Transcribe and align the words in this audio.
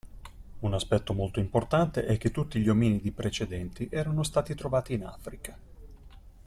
Un 0.61 0.73
aspetto 0.73 1.13
molto 1.13 1.39
importante 1.39 2.07
è 2.07 2.17
che 2.17 2.31
tutti 2.31 2.59
gli 2.59 2.69
ominidi 2.69 3.11
precedenti 3.11 3.87
erano 3.91 4.23
stati 4.23 4.55
trovati 4.55 4.93
in 4.93 5.05
Africa. 5.05 5.55